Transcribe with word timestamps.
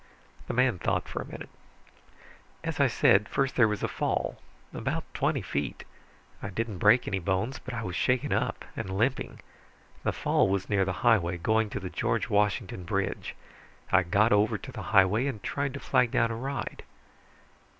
The 0.47 0.55
man 0.55 0.79
thought 0.79 1.07
for 1.07 1.21
a 1.21 1.27
minute. 1.31 1.49
"As 2.63 2.79
I 2.79 2.87
said, 2.87 3.29
first 3.29 3.55
there 3.55 3.67
was 3.67 3.83
a 3.83 3.87
fall. 3.87 4.41
About 4.73 5.03
twenty 5.13 5.43
feet. 5.43 5.83
I 6.41 6.49
didn't 6.49 6.79
break 6.79 7.07
any 7.07 7.19
bones, 7.19 7.59
but 7.59 7.75
I 7.75 7.83
was 7.83 7.95
shaken 7.95 8.33
up 8.33 8.65
and 8.75 8.89
limping. 8.97 9.41
The 10.01 10.11
fall 10.11 10.47
was 10.49 10.67
near 10.69 10.85
the 10.85 10.91
highway 11.05 11.37
going 11.37 11.69
to 11.69 11.79
the 11.79 11.91
George 11.91 12.29
Washington 12.31 12.83
Bridge. 12.83 13.35
I 13.91 14.01
got 14.01 14.33
over 14.33 14.57
to 14.57 14.71
the 14.71 14.81
highway 14.89 15.27
and 15.27 15.43
tried 15.43 15.75
to 15.75 15.79
flag 15.79 16.09
down 16.09 16.31
a 16.31 16.35
ride." 16.35 16.81